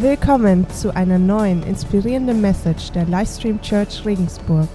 [0.00, 4.66] Willkommen zu einer neuen inspirierenden Message der Livestream Church Regensburg.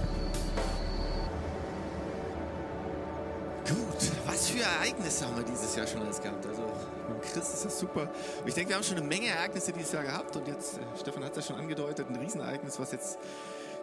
[3.66, 6.46] Gut, was für Ereignisse haben wir dieses Jahr schon alles gehabt?
[6.46, 6.62] Also
[7.08, 8.08] mit Chris ist das super.
[8.46, 10.36] Ich denke, wir haben schon eine Menge Ereignisse dieses Jahr gehabt.
[10.36, 13.18] Und jetzt, äh, Stefan hat es ja schon angedeutet, ein Riesenereignis, was jetzt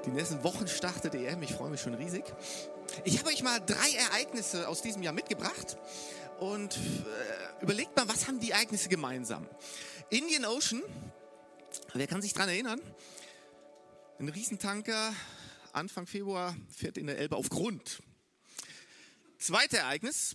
[0.06, 1.44] die nächsten Wochen startet, EM.
[1.44, 2.24] Ich freue mich schon riesig.
[3.04, 5.76] Ich habe euch mal drei Ereignisse aus diesem Jahr mitgebracht.
[6.40, 9.46] Und äh, überlegt mal, was haben die Ereignisse gemeinsam?
[10.10, 10.82] Indian Ocean,
[11.94, 12.82] wer kann sich daran erinnern?
[14.20, 15.14] Ein Riesentanker,
[15.74, 18.02] Anfang Februar fährt in der Elbe auf Grund.
[19.38, 20.34] Zweites Ereignis,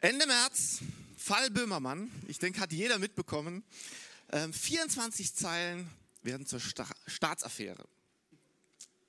[0.00, 0.80] Ende März,
[1.16, 2.10] Fall Böhmermann.
[2.26, 3.64] Ich denke, hat jeder mitbekommen.
[4.32, 5.88] Ähm, 24 Zeilen
[6.22, 7.84] werden zur Sta Staatsaffäre.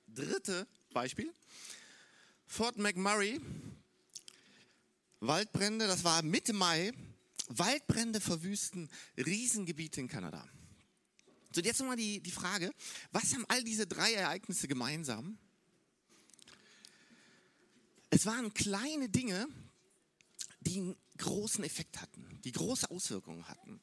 [0.06, 1.32] Dritte Beispiel,
[2.46, 3.40] Fort McMurray,
[5.20, 6.92] Waldbrände, das war Mitte Mai.
[7.50, 10.48] Waldbrände verwüsten Riesengebiete in Kanada.
[11.52, 12.72] So, jetzt nochmal die, die Frage,
[13.10, 15.36] was haben all diese drei Ereignisse gemeinsam?
[18.10, 19.48] Es waren kleine Dinge,
[20.60, 23.80] die einen großen Effekt hatten, die große Auswirkungen hatten.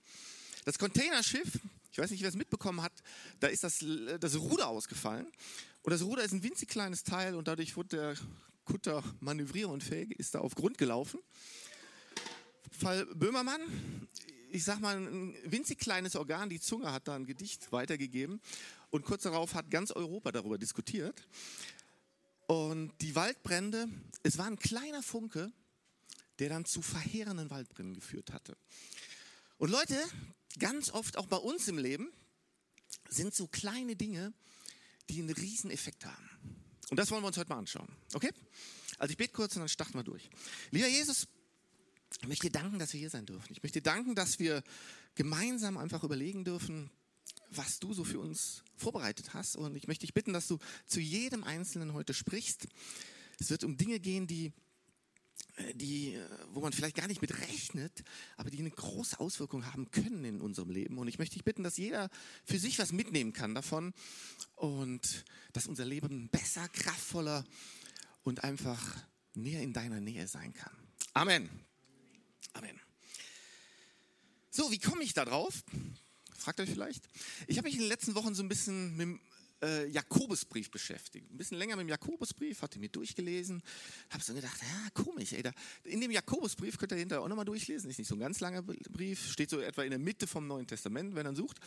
[0.64, 1.60] Das Containerschiff,
[1.92, 2.94] ich weiß nicht, wer es mitbekommen hat,
[3.40, 3.84] da ist das,
[4.20, 5.28] das Ruder ausgefallen.
[5.82, 8.16] Und das Ruder ist ein winzig kleines Teil und dadurch wurde der
[8.66, 11.20] Kutter manövrierunfähig, ist da auf Grund gelaufen.
[12.72, 13.62] Fall Böhmermann,
[14.52, 18.42] ich sag mal, ein winzig kleines Organ, die Zunge hat da ein Gedicht weitergegeben
[18.90, 21.28] und kurz darauf hat ganz Europa darüber diskutiert.
[22.48, 23.88] Und die Waldbrände,
[24.24, 25.52] es war ein kleiner Funke,
[26.40, 28.58] der dann zu verheerenden Waldbränden geführt hatte.
[29.58, 29.98] Und Leute,
[30.60, 32.12] ganz oft auch bei uns im Leben
[33.10, 34.34] sind so kleine Dinge,
[35.10, 36.30] die einen riesen Effekt haben.
[36.90, 37.90] Und das wollen wir uns heute mal anschauen.
[38.14, 38.32] Okay?
[38.98, 40.30] Also ich bete kurz und dann starten wir durch.
[40.72, 41.28] Lieber Jesus,
[42.22, 43.52] ich möchte dir danken, dass wir hier sein dürfen.
[43.52, 44.64] Ich möchte dir danken, dass wir
[45.16, 46.90] gemeinsam einfach überlegen dürfen,
[47.50, 49.56] was du so für uns vorbereitet hast.
[49.56, 52.68] Und ich möchte dich bitten, dass du zu jedem Einzelnen heute sprichst.
[53.40, 54.54] Es wird um Dinge gehen, die,
[55.76, 56.18] die,
[56.54, 58.04] wo man vielleicht gar nicht mit rechnet,
[58.36, 60.98] aber die eine große Auswirkung haben können in unserem Leben.
[60.98, 62.10] Und ich möchte dich bitten, dass jeder
[62.46, 63.94] für sich was mitnehmen kann davon
[64.56, 67.44] und dass unser Leben besser, kraftvoller
[68.24, 68.98] und einfach
[69.34, 70.76] näher in deiner Nähe sein kann.
[71.14, 71.67] Amen.
[72.58, 72.82] Amen.
[74.50, 75.64] So, wie komme ich da drauf?
[76.36, 77.08] Fragt euch vielleicht.
[77.46, 79.22] Ich habe mich in den letzten Wochen so ein bisschen mit dem
[79.62, 81.30] äh, Jakobusbrief beschäftigt.
[81.32, 83.62] Ein bisschen länger mit dem Jakobusbrief, hatte mir durchgelesen,
[84.10, 85.52] habe so gedacht, ja, komisch, ey, da,
[85.84, 88.64] in dem Jakobusbrief könnt ihr hinterher auch nochmal durchlesen, ist nicht so ein ganz langer
[88.64, 91.60] Brief, steht so etwa in der Mitte vom Neuen Testament, wenn man sucht.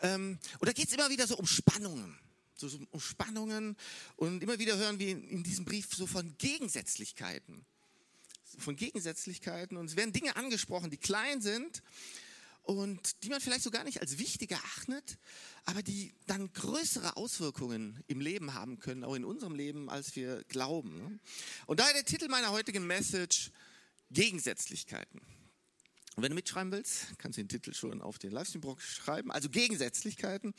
[0.00, 2.18] Ähm, und da geht es immer wieder so um Spannungen.
[2.54, 3.76] So, so um Spannungen
[4.16, 7.66] und immer wieder hören wir in, in diesem Brief so von Gegensätzlichkeiten
[8.58, 11.82] von Gegensätzlichkeiten und es werden Dinge angesprochen, die klein sind
[12.62, 15.18] und die man vielleicht so gar nicht als wichtig erachtet,
[15.64, 20.44] aber die dann größere Auswirkungen im Leben haben können, auch in unserem Leben, als wir
[20.44, 21.20] glauben.
[21.66, 23.50] Und daher der Titel meiner heutigen Message,
[24.10, 25.20] Gegensätzlichkeiten.
[26.14, 29.48] Und wenn du mitschreiben willst, kannst du den Titel schon auf den Livestream-Blog schreiben, also
[29.48, 30.52] Gegensätzlichkeiten.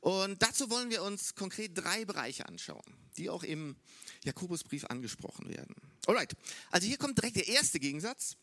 [0.00, 2.82] Und dazu wollen wir uns konkret drei Bereiche anschauen,
[3.16, 3.76] die auch im
[4.24, 5.76] Jakobusbrief angesprochen werden.
[6.08, 6.34] Alright,
[6.70, 8.38] also hier kommt direkt der erste Gegensatz.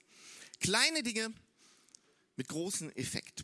[0.59, 1.33] Kleine Dinge
[2.35, 3.43] mit großem Effekt.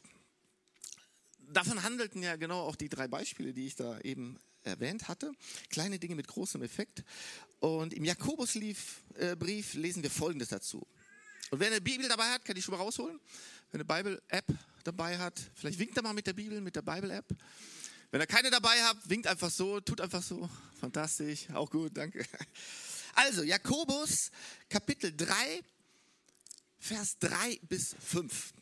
[1.40, 5.32] Davon handelten ja genau auch die drei Beispiele, die ich da eben erwähnt hatte.
[5.72, 7.04] Kleine Dinge mit großem Effekt.
[7.62, 10.86] Und im Jakobusbrief äh, lesen wir Folgendes dazu.
[11.50, 13.20] Und wer eine Bibel dabei hat, kann die schon mal rausholen.
[13.72, 14.46] Wer eine Bible-App
[14.84, 17.26] dabei hat, vielleicht winkt er mal mit der Bibel, mit der Bible-App.
[18.12, 20.48] Wenn er keine dabei hat, winkt einfach so, tut einfach so.
[20.80, 22.24] Fantastisch, auch gut, danke.
[23.14, 24.32] Also, Jakobus,
[24.70, 25.62] Kapitel 3,
[26.80, 28.54] Vers 3 bis 5.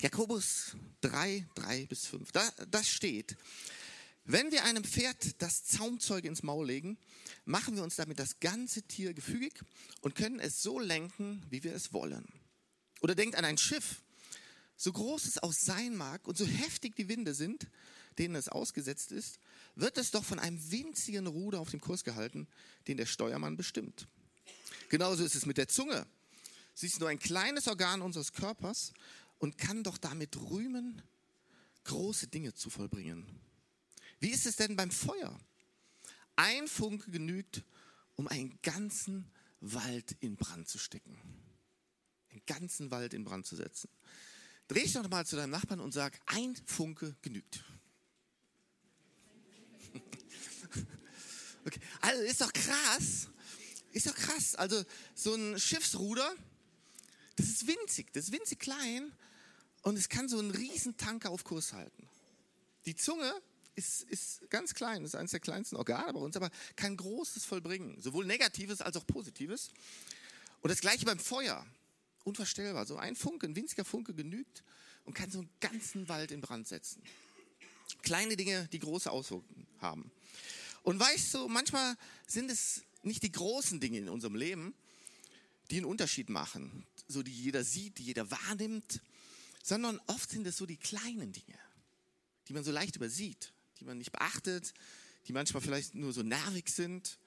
[0.00, 2.32] Jakobus 3, 3 bis 5.
[2.32, 3.36] Da, das steht,
[4.24, 6.98] wenn wir einem Pferd das Zaumzeug ins Maul legen,
[7.44, 9.52] machen wir uns damit das ganze Tier gefügig
[10.00, 12.26] und können es so lenken, wie wir es wollen.
[13.00, 14.02] Oder denkt an ein Schiff,
[14.76, 17.66] so groß es auch sein mag und so heftig die Winde sind,
[18.20, 19.40] denen es ausgesetzt ist,
[19.74, 22.46] wird es doch von einem winzigen Ruder auf dem Kurs gehalten,
[22.86, 24.06] den der Steuermann bestimmt.
[24.90, 26.06] Genauso ist es mit der Zunge.
[26.74, 28.92] Sie ist nur ein kleines Organ unseres Körpers
[29.38, 31.02] und kann doch damit rühmen,
[31.84, 33.26] große Dinge zu vollbringen.
[34.20, 35.38] Wie ist es denn beim Feuer?
[36.36, 37.64] Ein Funke genügt,
[38.16, 39.30] um einen ganzen
[39.60, 41.18] Wald in Brand zu stecken.
[42.30, 43.88] Einen ganzen Wald in Brand zu setzen.
[44.68, 47.64] Dreh dich doch mal zu deinem Nachbarn und sag, ein Funke genügt.
[51.62, 51.80] Okay.
[52.00, 53.28] Also ist doch krass.
[53.92, 54.54] Ist doch krass.
[54.54, 54.82] Also
[55.14, 56.34] so ein Schiffsruder,
[57.36, 59.12] das ist winzig, das ist winzig klein
[59.82, 62.08] Und es kann so einen riesen Tanker auf Kurs halten.
[62.86, 63.32] Die Zunge
[63.74, 68.00] ist, ist ganz klein, ist eines der kleinsten Organe bei uns, aber kann Großes vollbringen.
[68.00, 69.70] Sowohl Negatives als auch Positives.
[70.60, 71.66] Und das gleiche beim Feuer.
[72.24, 72.86] Unvorstellbar.
[72.86, 74.62] So ein Funke, ein winziger Funke genügt
[75.04, 77.02] und kann so einen ganzen Wald in Brand setzen.
[78.02, 80.10] Kleine Dinge, die große Auswirkungen haben.
[80.82, 84.74] Und weißt du, manchmal sind es nicht die großen Dinge in unserem Leben,
[85.70, 89.00] die einen Unterschied machen, so die jeder sieht, die jeder wahrnimmt,
[89.62, 91.58] sondern oft sind es so die kleinen Dinge,
[92.48, 94.74] die man so leicht übersieht, die man nicht beachtet,
[95.28, 97.18] die manchmal vielleicht nur so nervig sind.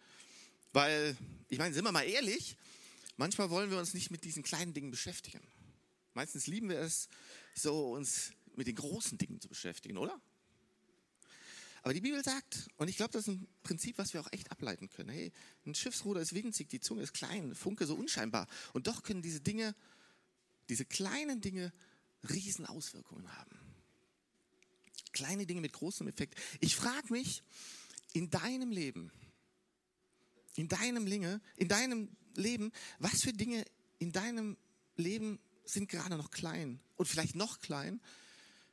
[0.74, 1.16] Weil,
[1.50, 2.58] ich meine, sind wir mal ehrlich,
[3.18, 5.42] manchmal wollen wir uns nicht mit diesen kleinen Dingen beschäftigen.
[6.16, 7.08] Meistens lieben wir es,
[7.56, 10.20] so uns mit den großen Dingen zu beschäftigen, oder?
[11.84, 14.52] Aber die Bibel sagt, und ich glaube, das ist ein Prinzip, was wir auch echt
[14.52, 15.10] ableiten können.
[15.10, 15.34] Hey,
[15.66, 18.48] ein Schiffsruder ist winzig, die Zunge ist klein, Funke so unscheinbar.
[18.72, 19.76] Und doch können diese Dinge,
[20.70, 21.74] diese kleinen Dinge,
[22.30, 23.60] riesen Auswirkungen haben.
[25.12, 26.40] Kleine Dinge mit großem Effekt.
[26.62, 27.44] Ich frage mich,
[28.14, 29.12] in deinem Leben,
[30.56, 33.66] in deinem Linge, in deinem Leben, was für Dinge
[34.00, 34.58] in deinem
[34.96, 38.02] Leben sind gerade noch klein und vielleicht noch klein,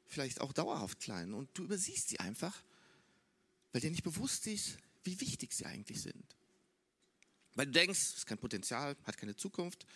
[0.07, 2.62] vielleicht auch dauerhaft klein und du übersiehst sie einfach
[3.72, 6.37] weil dir nicht bewusst ist, wie wichtig sie eigentlich sind.
[7.55, 9.87] Weil du denkst, es ist kein Potenzial, hat keine Zukunft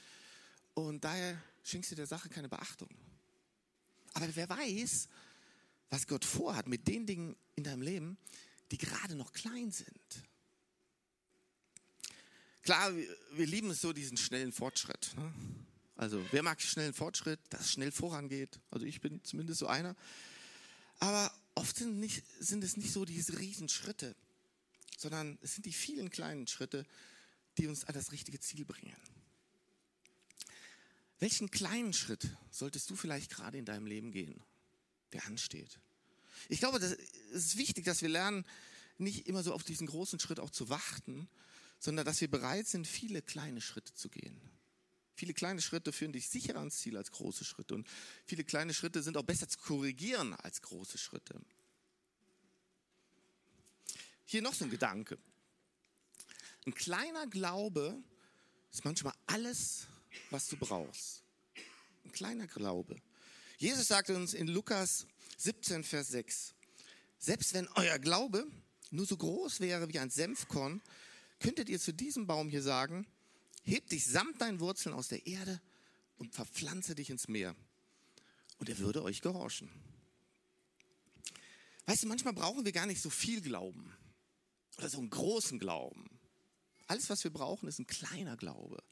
[0.75, 2.89] und daher schenkst du der Sache keine Beachtung.
[4.15, 5.09] Aber wer weiß,
[5.91, 8.19] was Gott vorhat mit den Dingen in deinem Leben,
[8.71, 10.25] die gerade noch klein sind.
[12.63, 15.13] Klar, wir lieben es so, diesen schnellen Fortschritt.
[15.17, 15.33] Ne?
[15.97, 18.59] Also, wer mag schnellen Fortschritt, dass es schnell vorangeht?
[18.71, 19.95] Also, ich bin zumindest so einer.
[20.99, 24.15] Aber oft sind, nicht, sind es nicht so diese Riesenschritte,
[24.97, 26.87] sondern es sind die vielen kleinen Schritte,
[27.59, 28.97] die uns an das richtige Ziel bringen.
[31.19, 34.43] Welchen kleinen Schritt solltest du vielleicht gerade in deinem Leben gehen,
[35.13, 35.79] der ansteht?
[36.49, 36.93] Ich glaube, es
[37.31, 38.45] ist wichtig, dass wir lernen,
[38.99, 41.29] nicht immer so auf diesen großen Schritt auch zu warten,
[41.79, 44.41] sondern dass wir bereit sind, viele kleine Schritte zu gehen.
[45.15, 47.75] Viele kleine Schritte führen dich sicherer ans Ziel als große Schritte.
[47.75, 47.87] Und
[48.27, 51.41] viele kleine Schritte sind auch besser zu korrigieren als große Schritte.
[54.25, 55.19] Hier noch so ein Gedanke.
[56.67, 58.03] Ein kleiner Glaube
[58.73, 59.87] ist manchmal alles,
[60.31, 61.23] was du brauchst.
[62.05, 62.97] Ein kleiner Glaube.
[63.59, 65.07] Jesus sagte uns in Lukas
[65.37, 66.55] 17, Vers 6,
[67.19, 68.47] selbst wenn euer Glaube
[68.91, 70.83] nur so groß wäre wie ein Senfkorn,
[71.39, 73.07] könntet ihr zu diesem Baum hier sagen,
[73.65, 75.61] heb dich samt deinen Wurzeln aus der Erde
[76.17, 77.57] und verpflanze dich ins Meer.
[78.59, 79.71] Und er würde euch gehorchen.
[81.87, 83.93] Weißt du, manchmal brauchen wir gar nicht so viel Glauben
[84.79, 86.09] oder so einen großen Glauben.
[86.87, 88.83] Alles, was wir brauchen, ist ein kleiner Glaube.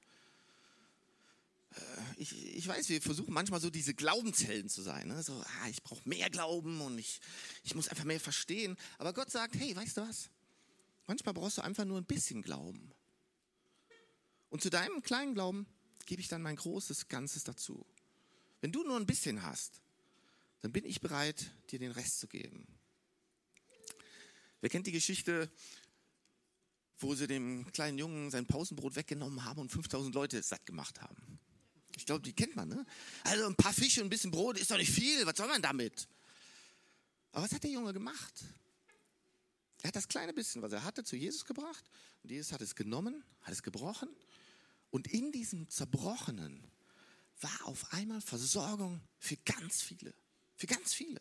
[1.75, 1.81] Äh,
[2.17, 5.09] ich, ich weiß, wir versuchen manchmal so diese Glaubenshelden zu sein.
[5.09, 5.23] Ne?
[5.23, 7.21] So, ah, ich brauche mehr Glauben und ich,
[7.63, 8.77] ich muss einfach mehr verstehen.
[8.99, 10.31] Aber Gott sagt, hey, weißt du was?
[11.07, 12.93] Manchmal brauchst du einfach nur ein bisschen Glauben.
[14.52, 15.66] Und zu deinem kleinen Glauben
[16.04, 17.87] gebe ich dann mein großes Ganzes dazu.
[18.60, 19.81] Wenn du nur ein bisschen hast,
[20.60, 22.66] dann bin ich bereit, dir den Rest zu geben.
[24.60, 25.50] Wer kennt die Geschichte,
[26.99, 31.40] wo sie dem kleinen Jungen sein Pausenbrot weggenommen haben und 5000 Leute satt gemacht haben?
[31.96, 32.84] Ich glaube, die kennt man, ne?
[33.25, 35.25] Also ein paar Fische und ein bisschen Brot ist doch nicht viel.
[35.25, 36.06] Was soll man damit?
[37.32, 38.44] Aber was hat der Junge gemacht?
[39.80, 41.88] Er hat das kleine bisschen, was er hatte, zu Jesus gebracht.
[42.23, 44.11] Und Jesus hat es genommen, hat es gebrochen
[44.92, 46.62] und in diesem Zerbrochenen
[47.40, 50.14] war auf einmal Versorgung für ganz viele.
[50.54, 51.20] Für ganz viele.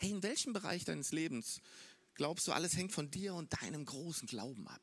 [0.00, 1.60] Hey, in welchem Bereich deines Lebens
[2.14, 4.82] glaubst du, alles hängt von dir und deinem großen Glauben ab?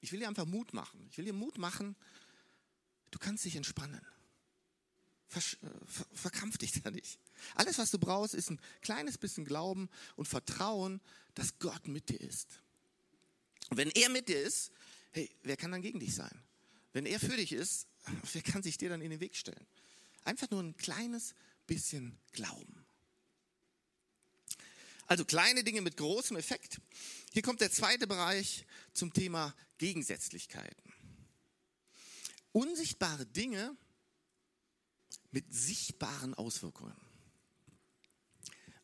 [0.00, 1.08] Ich will dir einfach Mut machen.
[1.10, 1.96] Ich will dir Mut machen,
[3.10, 4.06] du kannst dich entspannen.
[5.26, 7.18] Versch äh, ver verkrampf dich da nicht.
[7.54, 11.00] Alles, was du brauchst, ist ein kleines bisschen Glauben und Vertrauen,
[11.34, 12.60] dass Gott mit dir ist.
[13.70, 14.70] Und wenn er mit dir ist,
[15.12, 16.42] hey, wer kann dann gegen dich sein?
[16.92, 17.86] Wenn er für dich ist,
[18.32, 19.66] wer kann sich dir dann in den Weg stellen?
[20.24, 21.34] Einfach nur ein kleines
[21.66, 22.84] bisschen Glauben.
[25.06, 26.80] Also kleine Dinge mit großem Effekt.
[27.32, 30.92] Hier kommt der zweite Bereich zum Thema Gegensätzlichkeiten.
[32.52, 33.76] Unsichtbare Dinge
[35.32, 36.96] mit sichtbaren Auswirkungen.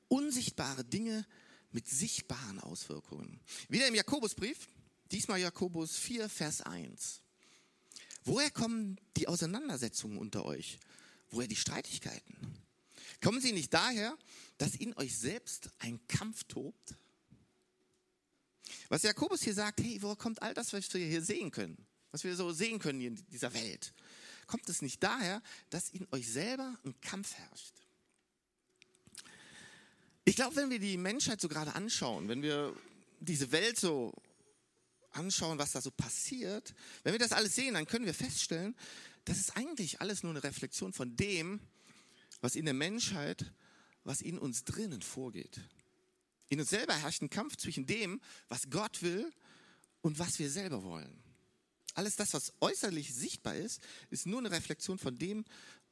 [0.08, 1.26] Unsichtbare Dinge
[1.70, 3.40] mit sichtbaren Auswirkungen.
[3.68, 4.68] Wieder im Jakobusbrief,
[5.12, 7.20] Diesmal Jakobus 4, Vers 1.
[8.24, 10.78] Woher kommen die Auseinandersetzungen unter euch?
[11.30, 12.36] Woher die Streitigkeiten?
[13.22, 14.16] Kommen sie nicht daher,
[14.58, 16.96] dass in euch selbst ein Kampf tobt?
[18.88, 21.86] Was Jakobus hier sagt, hey, woher kommt all das, was wir hier sehen können?
[22.10, 23.92] Was wir so sehen können in dieser Welt?
[24.46, 27.74] Kommt es nicht daher, dass in euch selber ein Kampf herrscht?
[30.24, 32.74] Ich glaube, wenn wir die Menschheit so gerade anschauen, wenn wir
[33.20, 34.12] diese Welt so
[35.16, 38.76] anschauen, was da so passiert, wenn wir das alles sehen, dann können wir feststellen,
[39.24, 41.60] das ist eigentlich alles nur eine Reflexion von dem,
[42.40, 43.52] was in der Menschheit,
[44.04, 45.60] was in uns drinnen vorgeht.
[46.48, 49.32] In uns selber herrscht ein Kampf zwischen dem, was Gott will
[50.00, 51.22] und was wir selber wollen.
[51.94, 53.80] Alles das, was äußerlich sichtbar ist,
[54.10, 55.44] ist nur eine Reflexion von dem,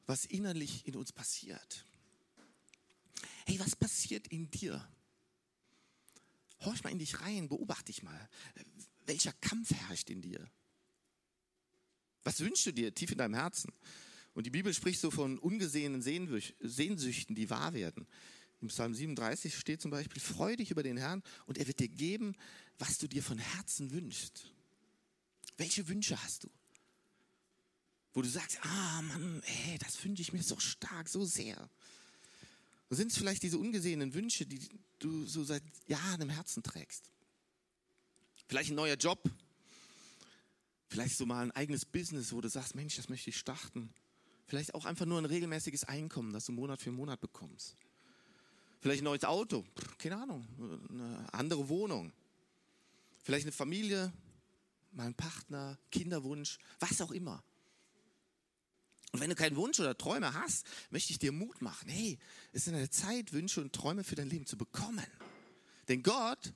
[0.05, 1.85] was innerlich in uns passiert.
[3.45, 4.87] Hey, was passiert in dir?
[6.61, 8.29] Horch mal in dich rein, beobachte dich mal.
[9.05, 10.49] Welcher Kampf herrscht in dir?
[12.23, 13.71] Was wünschst du dir tief in deinem Herzen?
[14.33, 18.07] Und die Bibel spricht so von ungesehenen Sehnsüchten, die wahr werden.
[18.61, 21.87] Im Psalm 37 steht zum Beispiel, freu dich über den Herrn und er wird dir
[21.87, 22.35] geben,
[22.79, 24.51] was du dir von Herzen wünschst.
[25.57, 26.49] Welche Wünsche hast du?
[28.13, 31.69] Wo du sagst, ah Mann, ey, das wünsche ich mir so stark, so sehr.
[32.89, 34.59] Sind es vielleicht diese ungesehenen Wünsche, die
[34.99, 37.09] du so seit Jahren im Herzen trägst?
[38.47, 39.29] Vielleicht ein neuer Job,
[40.87, 43.93] vielleicht so mal ein eigenes Business, wo du sagst, Mensch, das möchte ich starten.
[44.47, 47.75] Vielleicht auch einfach nur ein regelmäßiges Einkommen, das du Monat für Monat bekommst.
[48.81, 49.65] Vielleicht ein neues Auto,
[49.97, 50.47] keine Ahnung,
[50.89, 52.13] eine andere Wohnung.
[53.23, 54.13] Vielleicht eine Familie,
[54.91, 57.43] mal ein Partner, Kinderwunsch, was auch immer.
[59.11, 61.89] Und wenn du keinen Wunsch oder Träume hast, möchte ich dir Mut machen.
[61.89, 62.19] Hey,
[62.51, 65.07] es ist eine Zeit, Wünsche und Träume für dein Leben zu bekommen.
[65.87, 66.53] Denn Gott,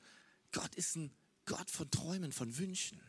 [0.51, 1.09] Gott ist ein
[1.49, 2.99] Gott von Träumen, von Wünschen.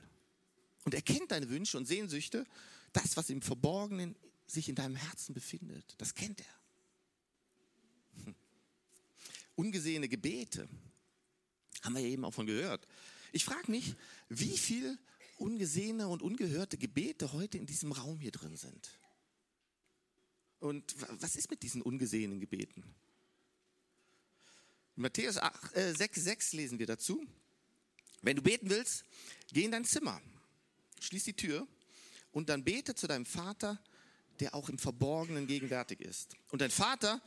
[0.85, 2.47] Und er kennt deine Wünsche und Sehnsüchte,
[2.95, 4.17] das, was im Verborgenen
[4.47, 5.95] sich in deinem Herzen befindet.
[5.99, 8.25] Das kennt er.
[8.25, 8.35] Hm.
[9.57, 10.69] Ungesehene Gebete,
[11.83, 12.87] haben wir ja eben auch von gehört.
[13.33, 13.95] Ich frage mich,
[14.31, 14.99] wie viel
[15.37, 18.99] ungesehene und ungehörte Gebete heute in diesem Raum hier drin sind.
[20.61, 22.83] Und was ist mit diesen ungesehenen Gebeten?
[24.97, 27.27] In Matthäus 8, äh, 6, 6 lesen wir dazu.
[28.23, 29.05] Wenn du beten willst,
[29.53, 30.21] geh in dein Zimmer,
[31.01, 31.67] schließ die Tür
[32.33, 33.83] und dann bete zu deinem Vater,
[34.41, 36.37] der auch im Verborgenen gegenwärtig ist.
[36.51, 37.21] Und dein Vater,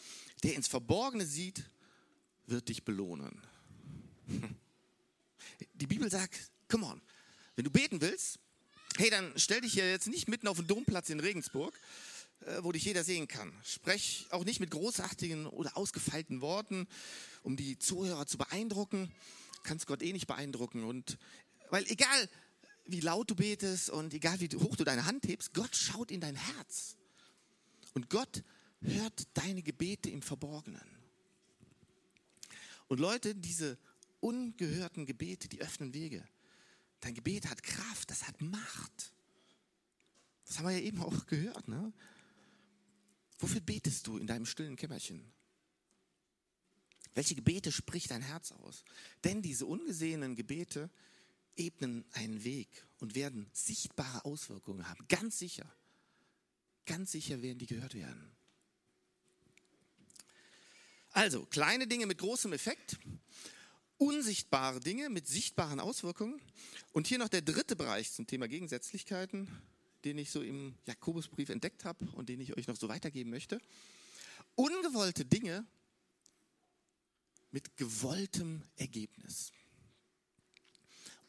[0.43, 1.63] der ins Verborgene sieht,
[2.47, 3.41] wird dich belohnen.
[5.75, 7.01] Die Bibel sagt, come on,
[7.55, 8.39] wenn du beten willst,
[8.97, 11.79] hey, dann stell dich ja jetzt nicht mitten auf den Domplatz in Regensburg,
[12.41, 13.53] äh, wo dich jeder sehen kann.
[13.63, 16.87] Sprech auch nicht mit großartigen oder ausgefeilten Worten,
[17.43, 19.11] um die Zuhörer zu beeindrucken.
[19.63, 20.83] Kannst Gott eh nicht beeindrucken.
[20.83, 21.17] Und
[21.69, 22.29] weil egal
[22.85, 26.21] wie laut du betest und egal wie hoch du deine Hand hebst, Gott schaut in
[26.21, 26.97] dein Herz.
[27.93, 28.43] Und Gott
[28.81, 30.81] hört deine Gebete im Verborgenen.
[32.87, 33.77] Und Leute, diese
[34.19, 36.27] ungehörten Gebete, die öffnen Wege.
[36.99, 39.13] Dein Gebet hat Kraft, das hat Macht.
[40.45, 41.67] Das haben wir ja eben auch gehört.
[41.67, 41.91] Ne?
[43.39, 45.23] Wofür betest du in deinem stillen Kämmerchen?
[47.13, 48.83] Welche Gebete spricht dein Herz aus?
[49.23, 50.89] Denn diese ungesehenen Gebete
[51.55, 55.05] ebnen einen Weg und werden sichtbare Auswirkungen haben.
[55.07, 55.71] Ganz sicher.
[56.85, 58.31] Ganz sicher werden die gehört werden.
[61.11, 62.97] Also, kleine Dinge mit großem Effekt
[64.03, 66.41] unsichtbare Dinge mit sichtbaren Auswirkungen.
[66.91, 69.47] Und hier noch der dritte Bereich zum Thema Gegensätzlichkeiten,
[70.03, 73.59] den ich so im Jakobusbrief entdeckt habe und den ich euch noch so weitergeben möchte.
[74.55, 75.65] Ungewollte Dinge
[77.53, 79.53] mit gewolltem Ergebnis.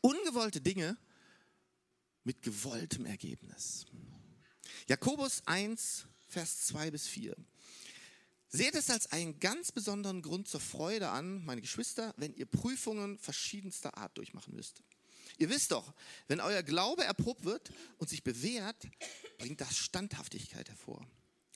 [0.00, 0.96] Ungewollte Dinge
[2.24, 3.84] mit gewolltem Ergebnis.
[4.88, 7.36] Jakobus 1, Vers 2 bis 4.
[8.48, 13.18] Seht es als einen ganz besonderen Grund zur Freude an, meine Geschwister, wenn ihr Prüfungen
[13.18, 14.82] verschiedenster Art durchmachen müsst.
[15.36, 15.92] Ihr wisst doch,
[16.28, 18.88] wenn euer Glaube erprobt wird und sich bewährt,
[19.38, 21.06] bringt das Standhaftigkeit hervor.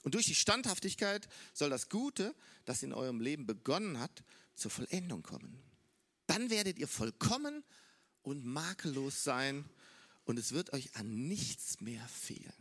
[0.03, 2.35] Und durch die Standhaftigkeit soll das Gute,
[2.67, 4.25] das in eurem Leben begonnen hat,
[4.59, 5.59] zur Vollendung kommen.
[6.27, 7.65] Dann werdet ihr vollkommen
[8.23, 9.65] und makellos sein
[10.25, 12.53] und es wird euch an nichts mehr fehlen.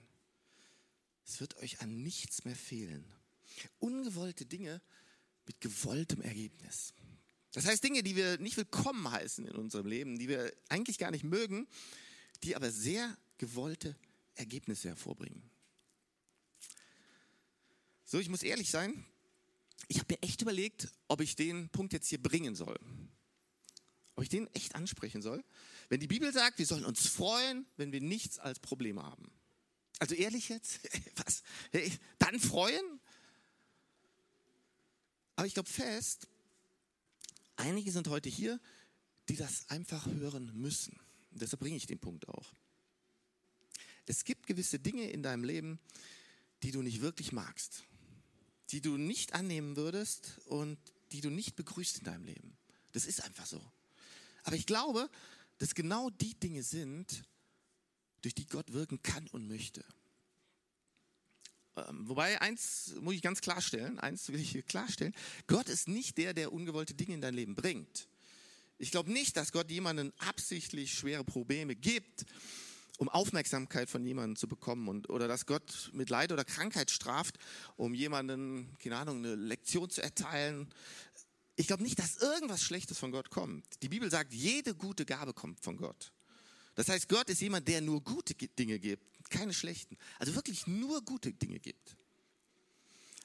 [1.25, 3.05] Es wird euch an nichts mehr fehlen.
[3.79, 4.81] Ungewollte Dinge
[5.45, 6.93] mit gewolltem Ergebnis.
[7.51, 11.11] Das heißt Dinge, die wir nicht willkommen heißen in unserem Leben, die wir eigentlich gar
[11.11, 11.67] nicht mögen,
[12.43, 13.95] die aber sehr gewollte
[14.35, 15.41] Ergebnisse hervorbringen.
[18.05, 19.05] So, ich muss ehrlich sein,
[19.87, 22.77] ich habe mir echt überlegt, ob ich den Punkt jetzt hier bringen soll.
[24.15, 25.43] Ob ich den echt ansprechen soll.
[25.89, 29.31] Wenn die Bibel sagt, wir sollen uns freuen, wenn wir nichts als Problem haben.
[29.99, 30.79] Also ehrlich jetzt,
[31.15, 31.43] was?
[32.19, 32.99] Dann freuen?
[35.35, 36.27] Aber ich glaube fest,
[37.55, 38.59] einige sind heute hier,
[39.29, 40.99] die das einfach hören müssen.
[41.31, 42.53] Und deshalb bringe ich den Punkt auch.
[44.05, 45.79] Es gibt gewisse Dinge in deinem Leben,
[46.63, 47.83] die du nicht wirklich magst,
[48.71, 50.77] die du nicht annehmen würdest und
[51.11, 52.57] die du nicht begrüßt in deinem Leben.
[52.91, 53.61] Das ist einfach so.
[54.43, 55.09] Aber ich glaube,
[55.57, 57.23] dass genau die Dinge sind,
[58.21, 59.83] durch die Gott wirken kann und möchte.
[61.75, 66.17] Ähm, wobei, eins muss ich ganz klarstellen, eins will ich hier klarstellen, Gott ist nicht
[66.17, 68.07] der, der ungewollte Dinge in dein Leben bringt.
[68.79, 72.25] Ich glaube nicht, dass Gott jemanden absichtlich schwere Probleme gibt,
[72.97, 77.37] um Aufmerksamkeit von jemandem zu bekommen und, oder dass Gott mit Leid oder Krankheit straft,
[77.75, 80.67] um jemanden, keine Ahnung, eine Lektion zu erteilen.
[81.55, 83.65] Ich glaube nicht, dass irgendwas Schlechtes von Gott kommt.
[83.83, 86.11] Die Bibel sagt, jede gute Gabe kommt von Gott.
[86.75, 89.97] Das heißt, Gott ist jemand, der nur gute Dinge gibt, keine schlechten.
[90.19, 91.95] Also wirklich nur gute Dinge gibt.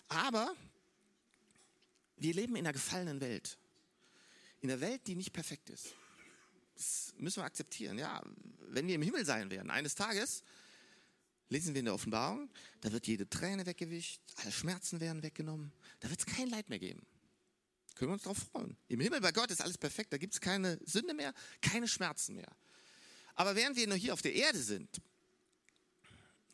[0.09, 0.55] Aber
[2.17, 3.59] wir leben in einer gefallenen Welt.
[4.61, 5.95] In einer Welt, die nicht perfekt ist.
[6.75, 7.99] Das müssen wir akzeptieren.
[7.99, 8.23] Ja,
[8.69, 10.43] wenn wir im Himmel sein werden, eines Tages,
[11.49, 12.51] lesen wir in der Offenbarung,
[12.81, 16.79] da wird jede Träne weggewischt, alle Schmerzen werden weggenommen, da wird es kein Leid mehr
[16.79, 17.07] geben.
[17.95, 18.77] Können wir uns darauf freuen.
[18.89, 22.37] Im Himmel bei Gott ist alles perfekt, da gibt es keine Sünde mehr, keine Schmerzen
[22.37, 22.51] mehr.
[23.35, 25.01] Aber während wir noch hier auf der Erde sind,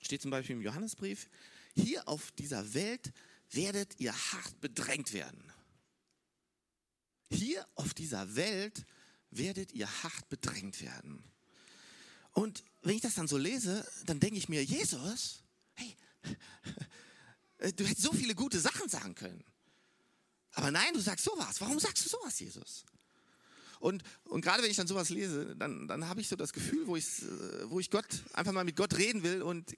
[0.01, 1.29] steht zum Beispiel im Johannesbrief,
[1.75, 3.13] hier auf dieser Welt
[3.51, 5.53] werdet ihr hart bedrängt werden.
[7.31, 8.85] Hier auf dieser Welt
[9.31, 11.23] werdet ihr hart bedrängt werden.
[12.33, 15.43] Und wenn ich das dann so lese, dann denke ich mir, Jesus,
[15.75, 15.97] hey,
[17.77, 19.45] du hättest so viele gute Sachen sagen können.
[20.53, 21.61] Aber nein, du sagst sowas.
[21.61, 22.85] Warum sagst du sowas, Jesus?
[23.81, 26.87] Und, und gerade wenn ich dann sowas lese, dann, dann habe ich so das Gefühl,
[26.87, 27.07] wo ich,
[27.67, 29.77] wo ich Gott einfach mal mit Gott reden will und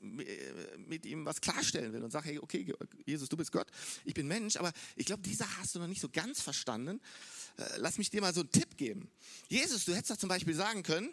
[0.89, 2.73] mit ihm was klarstellen will und sage, hey, okay,
[3.05, 3.69] Jesus, du bist Gott,
[4.05, 7.01] ich bin Mensch, aber ich glaube, die Sache hast du noch nicht so ganz verstanden.
[7.57, 9.11] Äh, lass mich dir mal so einen Tipp geben.
[9.49, 11.11] Jesus, du hättest doch zum Beispiel sagen können,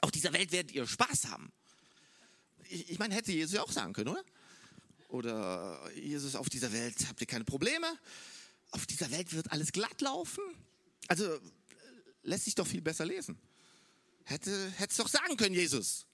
[0.00, 1.52] auf dieser Welt werdet ihr Spaß haben.
[2.68, 4.24] Ich, ich meine, hätte Jesus ja auch sagen können, oder?
[5.08, 7.86] Oder Jesus, auf dieser Welt habt ihr keine Probleme.
[8.70, 10.42] Auf dieser Welt wird alles glatt laufen.
[11.08, 11.38] Also
[12.22, 13.38] lässt sich doch viel besser lesen.
[14.24, 16.06] Hätte, es doch sagen können, Jesus.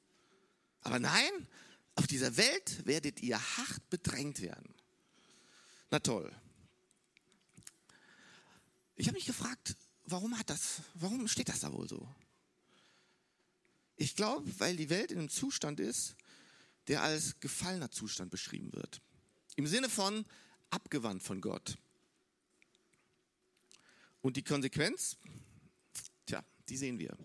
[0.80, 1.48] Aber nein,
[1.94, 4.74] auf dieser Welt werdet ihr hart bedrängt werden.
[5.90, 6.34] Na toll.
[8.96, 12.08] Ich habe mich gefragt, warum hat das, warum steht das da wohl so?
[13.96, 16.14] Ich glaube, weil die Welt in einem Zustand ist,
[16.86, 19.00] der als gefallener Zustand beschrieben wird.
[19.56, 20.24] Im Sinne von
[20.70, 21.76] abgewandt von Gott.
[24.20, 25.16] Und die Konsequenz,
[26.68, 27.16] die sehen wir.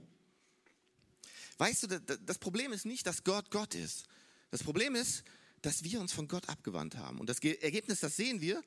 [1.57, 4.05] Weißt du, das Problem ist nicht, dass Gott Gott ist.
[4.51, 5.23] Das Problem ist,
[5.61, 7.19] dass wir uns von Gott abgewandt haben.
[7.19, 8.63] Und das Ergebnis, das sehen wir.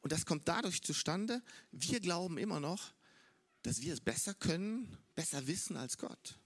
[0.00, 2.92] Und das kommt dadurch zustande, wir glauben immer noch,
[3.62, 6.38] dass wir es besser können, besser wissen als Gott.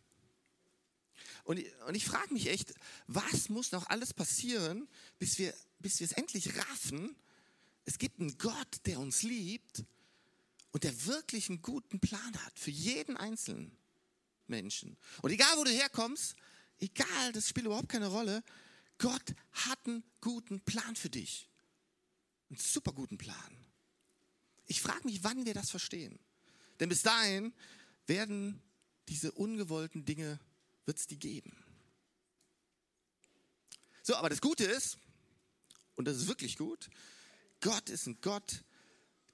[1.45, 2.75] Und, und ich frage mich echt,
[3.07, 7.14] was muss noch alles passieren, bis wir, bis wir es endlich raffen?
[7.85, 9.85] Es gibt einen Gott, der uns liebt
[10.73, 13.77] und der wirklich einen guten Plan hat für jeden einzelnen
[14.47, 14.97] Menschen.
[15.21, 16.35] Und egal, wo du herkommst,
[16.79, 18.43] egal, das spielt überhaupt keine Rolle,
[18.99, 21.49] Gott hat einen guten Plan für dich.
[22.49, 23.37] Einen super guten Plan.
[24.67, 26.19] Ich frage mich, wann wir das verstehen.
[26.81, 27.53] Denn bis dahin
[28.07, 28.61] werden
[29.09, 30.41] diese ungewollten Dinge,
[30.85, 31.57] wird es die geben.
[34.03, 34.99] So, aber das Gute ist,
[35.95, 36.89] und das ist wirklich gut,
[37.61, 38.65] Gott ist ein Gott,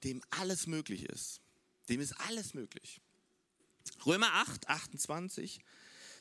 [0.03, 1.41] dem alles möglich ist.
[1.89, 3.01] Dem ist alles möglich.
[4.05, 5.59] Römer 8, 28.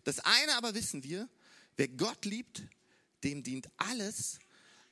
[0.04, 1.28] Das eine aber wissen wir,
[1.76, 2.62] wer Gott liebt,
[3.24, 4.38] dem dient alles,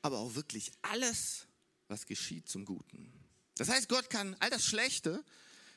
[0.03, 1.47] aber auch wirklich alles,
[1.89, 3.13] was geschieht zum Guten.
[3.57, 5.25] Das heißt, Gott kann all das Schlechte,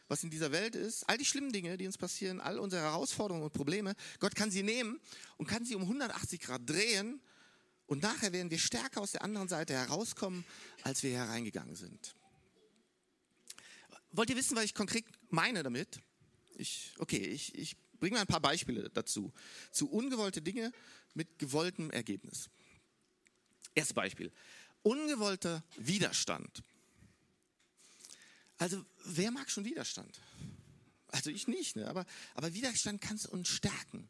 [0.07, 3.45] was in dieser Welt ist, all die schlimmen Dinge, die uns passieren, all unsere Herausforderungen
[3.45, 4.99] und Probleme, Gott kann sie nehmen
[5.37, 7.21] und kann sie um 180 Grad drehen
[7.85, 10.45] und nachher werden wir stärker aus der anderen Seite herauskommen,
[10.83, 12.15] als wir hereingegangen sind.
[14.11, 16.01] Wollt ihr wissen, was ich konkret meine damit?
[16.55, 19.31] Ich, okay, ich, ich bringe mal ein paar Beispiele dazu.
[19.71, 20.71] Zu ungewollte Dinge
[21.13, 22.49] mit gewolltem Ergebnis.
[23.75, 24.31] Erstes Beispiel.
[24.81, 26.63] Ungewollter Widerstand.
[28.57, 30.19] Also, wer mag schon Widerstand?
[31.07, 31.87] Also ich nicht, ne?
[31.87, 34.09] aber, aber Widerstand kann es uns stärken.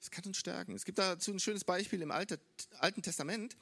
[0.00, 0.74] Es kann uns stärken.
[0.74, 3.56] Es gibt dazu ein schönes Beispiel im Alten Testament.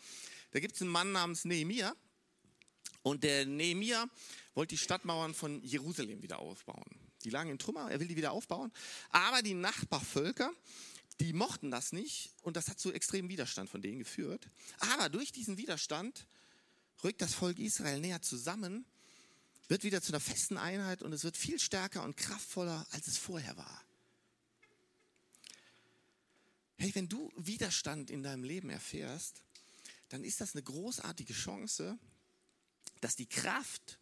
[0.52, 1.96] Da gibt es einen Mann namens Nehemiah.
[3.02, 4.08] Und der Nehemiah
[4.54, 6.84] wollte die Stadtmauern von Jerusalem wieder aufbauen.
[7.24, 8.72] Die lagen in Trümmer, er will die wieder aufbauen.
[9.10, 10.52] Aber die Nachbarvölker,
[11.20, 14.48] die mochten das nicht und das hat zu extremem Widerstand von denen geführt.
[14.78, 16.26] Aber durch diesen Widerstand
[17.02, 18.84] rückt das Volk Israel näher zusammen,
[19.68, 23.18] wird wieder zu einer festen Einheit und es wird viel stärker und kraftvoller, als es
[23.18, 23.84] vorher war.
[26.76, 29.42] Hey, wenn du Widerstand in deinem Leben erfährst,
[30.08, 31.98] dann ist das eine großartige Chance,
[33.00, 33.98] dass die Kraft,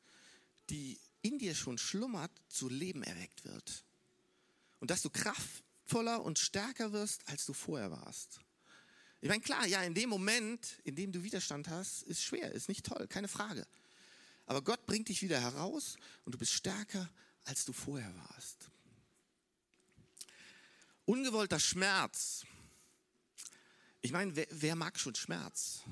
[0.71, 3.85] die in dir schon schlummert, zu Leben erweckt wird.
[4.81, 8.41] Und dass du kraftvoller und stärker wirst, als du vorher warst.
[9.21, 12.69] Ich meine, klar, ja, in dem Moment, in dem du Widerstand hast, ist schwer, ist
[12.69, 13.67] nicht toll, keine Frage.
[14.45, 17.11] Aber Gott bringt dich wieder heraus und du bist stärker,
[17.45, 18.71] als du vorher warst.
[21.05, 22.45] Ungewollter Schmerz.
[24.01, 25.83] Ich meine, wer, wer mag schon Schmerz?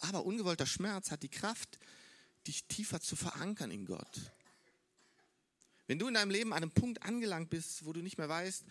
[0.00, 1.78] Aber ungewollter Schmerz hat die Kraft,
[2.46, 4.32] dich tiefer zu verankern in Gott.
[5.86, 8.64] Wenn du in deinem Leben an einem Punkt angelangt bist, wo du nicht mehr weißt,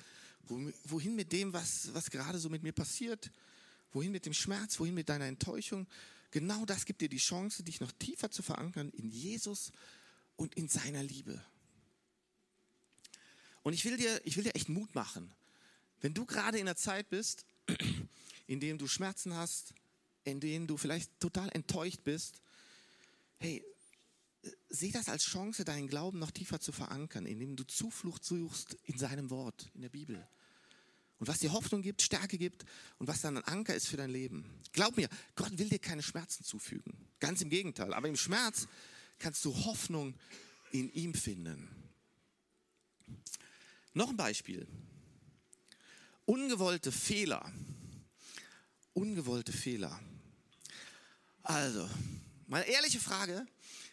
[0.86, 3.32] wohin mit dem, was, was gerade so mit mir passiert,
[3.92, 5.88] wohin mit dem Schmerz, wohin mit deiner Enttäuschung,
[6.32, 9.72] genau das gibt dir die Chance, dich noch tiefer zu verankern in Jesus
[10.36, 11.44] und in seiner Liebe.
[13.64, 15.32] Und ich will dir, ich will dir echt Mut machen.
[16.02, 17.46] Wenn du gerade in einer Zeit bist,
[18.48, 19.74] in dem du Schmerzen hast,
[20.24, 22.42] in denen du vielleicht total enttäuscht bist,
[23.38, 23.64] hey,
[24.70, 28.98] sieh das als Chance, deinen Glauben noch tiefer zu verankern, indem du Zuflucht suchst in
[28.98, 30.28] seinem Wort, in der Bibel.
[31.20, 32.66] Und was dir Hoffnung gibt, Stärke gibt
[32.98, 34.46] und was dann ein Anker ist für dein Leben.
[34.72, 36.94] Glaub mir, Gott will dir keine Schmerzen zufügen.
[37.20, 37.94] Ganz im Gegenteil.
[37.94, 38.68] Aber im Schmerz
[39.18, 40.16] kannst du Hoffnung
[40.72, 41.68] in ihm finden.
[43.94, 44.66] Noch ein Beispiel.
[46.26, 47.52] Ungewollte Fehler.
[49.00, 49.98] Ungewollte Fehler.
[51.44, 51.90] Also,
[52.48, 53.48] mal ehrliche Frage.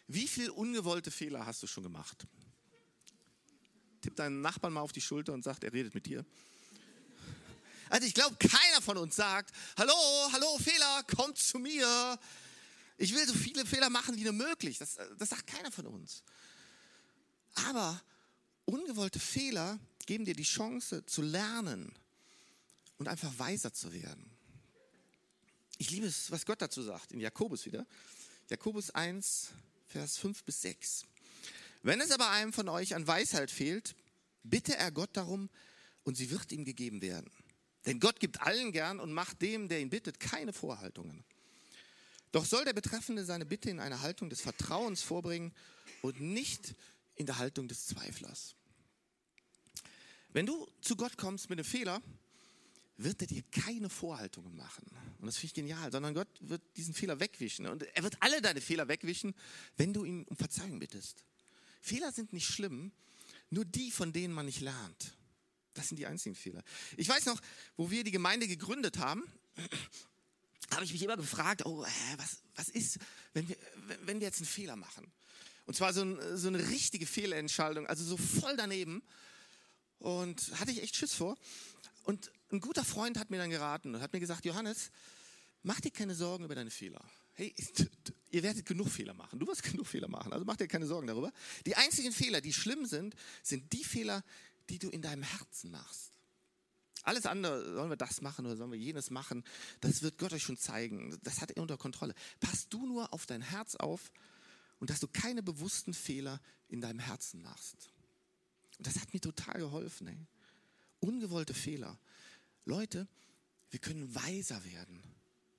[0.09, 2.27] Wie viele ungewollte Fehler hast du schon gemacht?
[4.01, 6.27] Tipp deinen Nachbarn mal auf die Schulter und sagt, er redet mit dir.
[7.89, 9.95] Also ich glaube, keiner von uns sagt, hallo,
[10.33, 12.19] hallo, Fehler, kommt zu mir.
[12.99, 14.79] Ich will so viele Fehler machen wie nur möglich.
[14.79, 16.25] Das, das sagt keiner von uns.
[17.69, 18.03] Aber
[18.65, 21.93] ungewollte Fehler geben dir die Chance zu lernen
[22.99, 24.36] und einfach weiser zu werden.
[25.79, 27.87] Ich liebe es, was Gott dazu sagt, in Jakobus wieder.
[28.49, 29.51] Jakobus 1,
[29.89, 31.05] Vers 5 bis 6.
[31.83, 33.95] Wenn es aber einem von euch an Weisheit fehlt,
[34.43, 35.51] bitte er Gott darum
[36.05, 37.31] und sie wird ihm gegeben werden.
[37.85, 41.25] Denn Gott gibt allen gern und macht dem, der ihn bittet, keine Vorhaltungen.
[42.33, 45.53] Doch soll der Betreffende seine Bitte in einer Haltung des Vertrauens vorbringen
[46.03, 46.75] und nicht
[47.15, 48.55] in der Haltung des Zweiflers.
[50.33, 52.03] Wenn du zu Gott kommst mit einem Fehler,
[52.99, 54.85] wird er dir keine Vorhaltungen machen.
[55.19, 57.67] Und das finde ich genial, sondern Gott wird diesen Fehler wegwischen.
[57.67, 59.35] Und er wird alle deine Fehler wegwischen,
[59.77, 61.25] wenn du ihn um Verzeihung bittest.
[61.81, 62.93] Fehler sind nicht schlimm,
[63.51, 65.17] nur die, von denen man nicht lernt.
[65.75, 66.63] Das sind die einzigen Fehler.
[66.97, 67.41] Ich weiß noch,
[67.77, 69.23] wo wir die Gemeinde gegründet haben,
[70.71, 71.85] habe ich mich immer gefragt, oh,
[72.17, 72.99] was, was ist,
[73.35, 73.57] wenn wir,
[74.05, 75.13] wenn wir jetzt einen Fehler machen?
[75.67, 79.03] Und zwar so, ein, so eine richtige Fehlentscheidung, also so voll daneben.
[79.99, 81.37] Und hatte ich echt Schiss vor.
[82.05, 84.91] Und ein guter Freund hat mir dann geraten und hat mir gesagt, Johannes,
[85.63, 87.05] mach dir keine Sorgen über deine Fehler.
[87.35, 87.55] Hey,
[88.31, 89.39] ihr werdet genug Fehler machen.
[89.39, 90.33] Du wirst genug Fehler machen.
[90.33, 91.33] Also mach dir keine Sorgen darüber.
[91.67, 94.25] Die einzigen Fehler, die schlimm sind, sind die Fehler,
[94.69, 96.13] die du in deinem Herzen machst.
[97.03, 99.45] Alles andere, sollen wir das machen oder sollen wir jenes machen,
[99.81, 101.17] das wird Gott euch schon zeigen.
[101.23, 102.15] Das hat er unter Kontrolle.
[102.41, 104.11] Pass du nur auf dein Herz auf
[104.81, 107.93] und dass du keine bewussten Fehler in deinem Herzen machst.
[108.79, 110.09] Und das hat mir total geholfen.
[110.09, 110.19] Ey.
[110.99, 111.97] Ungewollte Fehler.
[112.67, 113.09] Leute,
[113.71, 115.03] wir können weiser werden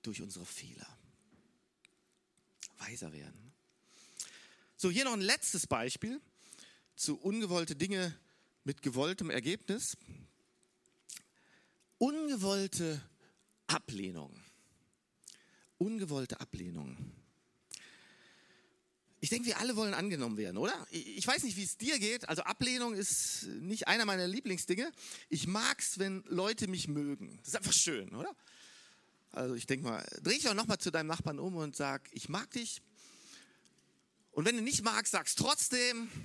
[0.01, 0.87] durch unsere Fehler.
[2.77, 3.53] Weiser werden.
[4.75, 6.21] So, hier noch ein letztes Beispiel
[6.95, 8.15] zu ungewollte Dinge
[8.63, 9.97] mit gewolltem Ergebnis.
[11.97, 13.01] Ungewollte
[13.65, 14.43] Ablehnung.
[15.77, 16.97] Ungewollte Ablehnung.
[19.19, 20.88] Ich denke, wir alle wollen angenommen werden, oder?
[20.91, 22.30] Ich weiß nicht, wie es dir geht.
[22.30, 24.91] Also Ablehnung ist nicht einer meiner Lieblingsdinge.
[25.30, 27.38] Ich mag es, wenn Leute mich mögen.
[27.39, 28.36] Das ist einfach schön, oder?
[29.32, 32.30] Also ich denke mal, dreh dich auch nochmal zu deinem Nachbarn um und sag, ich
[32.30, 32.82] mag dich.
[34.32, 36.10] Und wenn du nicht magst, sag's trotzdem.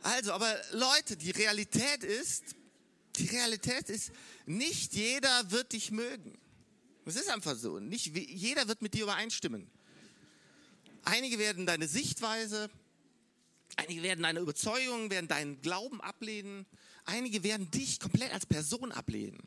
[0.00, 2.54] Also, aber Leute, die Realität ist,
[3.16, 4.10] die Realität ist,
[4.46, 6.38] nicht jeder wird dich mögen.
[7.08, 7.80] Es ist einfach so.
[7.80, 9.66] Nicht jeder wird mit dir übereinstimmen.
[11.04, 12.68] Einige werden deine Sichtweise,
[13.76, 16.66] einige werden deine Überzeugung, werden deinen Glauben ablehnen.
[17.04, 19.40] Einige werden dich komplett als Person ablehnen.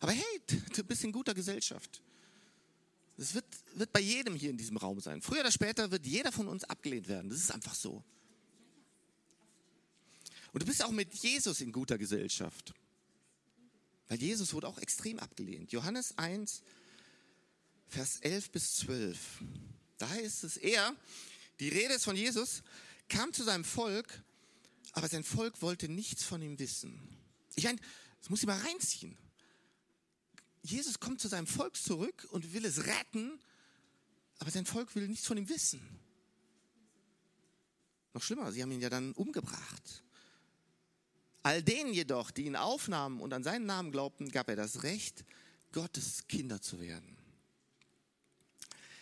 [0.00, 0.40] Aber hey,
[0.74, 2.02] du bist in guter Gesellschaft.
[3.16, 5.22] Das wird, wird bei jedem hier in diesem Raum sein.
[5.22, 7.30] Früher oder später wird jeder von uns abgelehnt werden.
[7.30, 8.02] Das ist einfach so.
[10.52, 12.74] Und du bist auch mit Jesus in guter Gesellschaft.
[14.08, 15.72] Weil Jesus wurde auch extrem abgelehnt.
[15.72, 16.62] Johannes 1,
[17.88, 19.18] Vers 11 bis 12.
[19.98, 20.96] Da heißt es, er,
[21.60, 22.62] die Rede ist von Jesus,
[23.08, 24.22] kam zu seinem Volk,
[24.92, 27.00] aber sein Volk wollte nichts von ihm wissen.
[27.54, 27.78] Ich meine,
[28.20, 29.16] das muss ich mal reinziehen.
[30.62, 33.38] Jesus kommt zu seinem Volk zurück und will es retten,
[34.38, 35.80] aber sein Volk will nichts von ihm wissen.
[38.14, 40.02] Noch schlimmer, sie haben ihn ja dann umgebracht.
[41.42, 45.24] All denen jedoch, die ihn aufnahmen und an seinen Namen glaubten, gab er das Recht,
[45.72, 47.16] Gottes Kinder zu werden.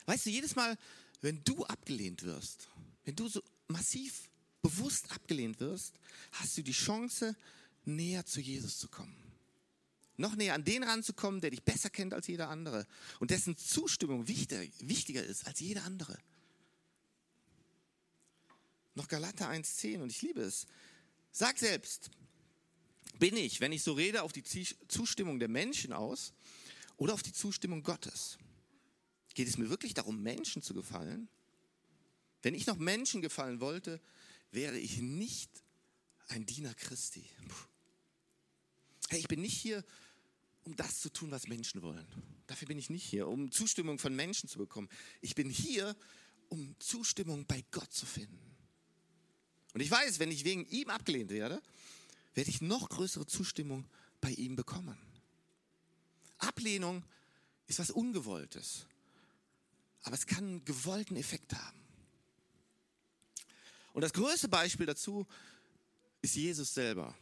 [0.07, 0.79] Weißt du, jedes Mal,
[1.20, 2.68] wenn du abgelehnt wirst,
[3.05, 4.31] wenn du so massiv
[4.62, 5.94] bewusst abgelehnt wirst,
[6.33, 7.37] hast du die Chance,
[7.85, 9.16] näher zu Jesus zu kommen.
[10.16, 12.87] Noch näher an den ranzukommen, der dich besser kennt als jeder andere
[13.20, 16.18] und dessen Zustimmung wichtiger, ist als jeder andere.
[18.94, 20.66] Noch Galater 1,10 und ich liebe es.
[21.33, 22.11] Sag selbst,
[23.18, 26.33] bin ich, wenn ich so rede, auf die Zustimmung der Menschen aus
[26.96, 28.38] oder auf die Zustimmung Gottes?
[29.35, 31.29] Geht es mir wirklich darum, Menschen zu gefallen?
[32.42, 34.01] Wenn ich noch Menschen gefallen wollte,
[34.51, 35.51] wäre ich nicht
[36.29, 37.25] ein Diener Christi.
[39.09, 39.85] Hey, ich bin nicht hier,
[40.64, 42.07] um das zu tun, was Menschen wollen.
[42.46, 44.88] Dafür bin ich nicht hier, um Zustimmung von Menschen zu bekommen.
[45.20, 45.96] Ich bin hier,
[46.49, 48.38] um Zustimmung bei Gott zu finden.
[49.73, 51.62] Und ich weiß, wenn ich wegen ihm abgelehnt werde,
[52.35, 53.87] werde ich noch größere Zustimmung
[54.21, 54.99] bei ihm bekommen.
[56.38, 57.05] Ablehnung
[57.66, 58.87] ist was Ungewolltes,
[60.03, 61.81] aber es kann einen gewollten Effekt haben.
[63.93, 65.27] Und das größte Beispiel dazu
[66.23, 67.14] ist Jesus selber.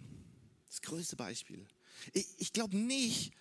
[0.68, 1.66] Das größte Beispiel.
[2.12, 3.32] Ich, ich glaube nicht,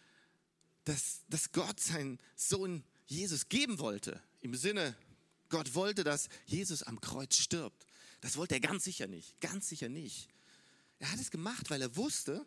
[0.85, 4.21] dass, dass Gott seinen Sohn Jesus geben wollte.
[4.39, 4.95] Im Sinne,
[5.49, 7.85] Gott wollte, dass Jesus am Kreuz stirbt.
[8.21, 9.39] Das wollte er ganz sicher nicht.
[9.41, 10.29] Ganz sicher nicht.
[10.99, 12.45] Er hat es gemacht, weil er wusste,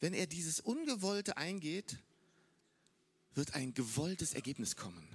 [0.00, 1.96] wenn er dieses Ungewollte eingeht,
[3.34, 5.08] wird ein gewolltes Ergebnis kommen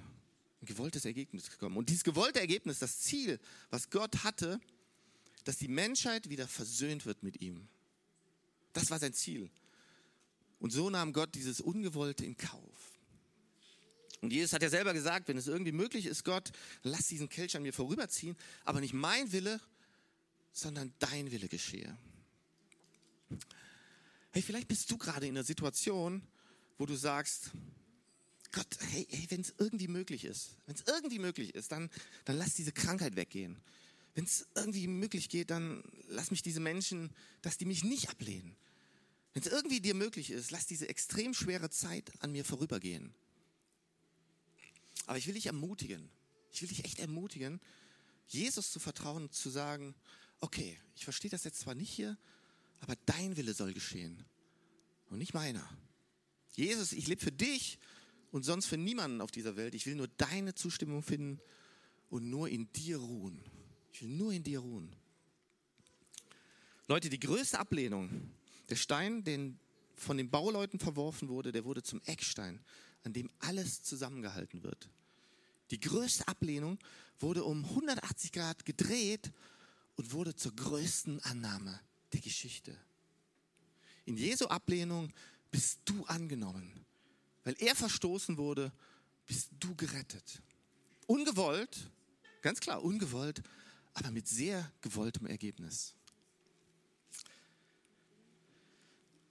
[0.62, 1.77] ein gewolltes Ergebnis gekommen.
[1.77, 4.60] Und dieses gewollte Ergebnis, das Ziel, was Gott hatte,
[5.43, 7.67] dass die Menschheit wieder versöhnt wird mit ihm.
[8.73, 9.49] Das war sein Ziel.
[10.60, 12.97] Und so nahm Gott dieses Ungewollte in Kauf.
[14.21, 16.51] Und Jesus hat ja selber gesagt, wenn es irgendwie möglich ist, Gott,
[16.82, 19.62] lass diesen Kelch an mir vorüberziehen, aber nicht mein Wille,
[20.51, 21.95] sondern dein Wille geschehe.
[24.31, 26.21] Hey, vielleicht bist du gerade in einer Situation,
[26.77, 27.51] wo du sagst,
[28.51, 31.89] Gott, hey, hey wenn es irgendwie möglich ist, wenn es irgendwie möglich ist, dann,
[32.25, 33.57] dann lass diese Krankheit weggehen.
[34.15, 37.11] Wenn es irgendwie möglich geht, dann lass mich diese Menschen,
[37.41, 38.55] dass die mich nicht ablehnen.
[39.33, 43.13] Wenn es irgendwie dir möglich ist, lass diese extrem schwere Zeit an mir vorübergehen.
[45.05, 46.09] Aber ich will dich ermutigen,
[46.51, 47.61] ich will dich echt ermutigen,
[48.27, 49.93] Jesus zu vertrauen und zu sagen,
[50.39, 52.17] okay, ich verstehe das jetzt zwar nicht hier,
[52.79, 54.23] aber dein Wille soll geschehen
[55.09, 55.67] und nicht meiner.
[56.53, 57.79] Jesus, ich lebe für dich
[58.31, 59.75] und sonst für niemanden auf dieser Welt.
[59.75, 61.39] Ich will nur deine Zustimmung finden
[62.09, 63.43] und nur in dir ruhen.
[63.91, 64.95] Ich will nur in dir ruhen.
[66.87, 68.31] Leute, die größte Ablehnung,
[68.69, 69.59] der Stein, den
[69.95, 72.59] von den Bauleuten verworfen wurde, der wurde zum Eckstein,
[73.03, 74.89] an dem alles zusammengehalten wird.
[75.71, 76.77] Die größte Ablehnung
[77.19, 79.31] wurde um 180 Grad gedreht
[79.95, 81.79] und wurde zur größten Annahme
[82.13, 82.77] der Geschichte.
[84.05, 85.11] In Jesu Ablehnung
[85.51, 86.85] bist du angenommen.
[87.43, 88.71] Weil er verstoßen wurde,
[89.25, 90.41] bist du gerettet.
[91.05, 91.89] Ungewollt,
[92.41, 93.41] ganz klar, ungewollt,
[93.93, 95.95] aber mit sehr gewolltem Ergebnis.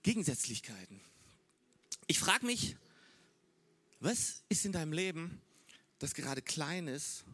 [0.03, 1.01] Gegensätzlichkeiten.
[2.07, 2.77] Ich frage mich,
[4.01, 5.41] was ist in deinem Leben,
[5.99, 7.25] das gerade klein ist,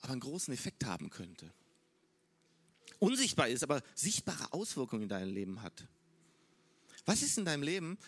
[0.00, 1.52] aber einen großen Effekt haben könnte?
[2.98, 5.86] Unsichtbar ist, aber sichtbare Auswirkungen in deinem Leben hat.
[7.04, 7.98] Was ist in deinem Leben,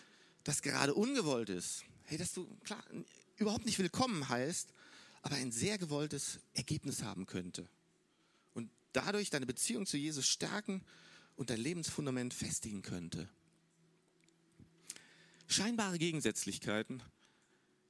[0.43, 2.83] das gerade ungewollt ist, hey, dass du klar
[3.37, 4.73] überhaupt nicht willkommen heißt,
[5.21, 7.67] aber ein sehr gewolltes Ergebnis haben könnte.
[8.53, 10.83] Und dadurch deine Beziehung zu Jesus stärken
[11.35, 13.29] und dein Lebensfundament festigen könnte.
[15.47, 17.03] Scheinbare Gegensätzlichkeiten,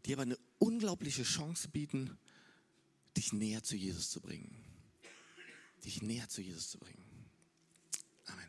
[0.05, 2.17] die aber eine unglaubliche Chance bieten,
[3.17, 4.70] dich näher zu Jesus zu bringen
[5.85, 7.03] dich näher zu Jesus zu bringen.
[8.25, 8.47] Amen.